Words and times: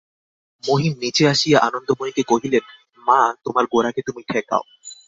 মহিম 0.63 0.93
নীচে 0.97 1.23
আসিয়া 1.27 1.57
আনন্দময়ীকে 1.59 2.23
কহিলেন, 2.23 2.63
মা, 3.07 3.19
তোমার 3.45 3.65
গোরাকে 3.65 4.01
তুমি 4.01 4.21
ঠেকাও। 4.23 4.63